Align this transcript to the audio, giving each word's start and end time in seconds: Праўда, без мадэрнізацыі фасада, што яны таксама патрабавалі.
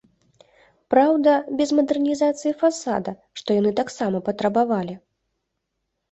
Праўда, 0.91 1.33
без 1.59 1.73
мадэрнізацыі 1.79 2.53
фасада, 2.61 3.13
што 3.41 3.57
яны 3.59 3.73
таксама 3.81 4.17
патрабавалі. 4.31 4.95